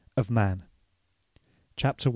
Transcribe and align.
OF 0.17 0.31
MAN 0.31 0.63
CHAPTER 1.77 2.09
I. 2.09 2.09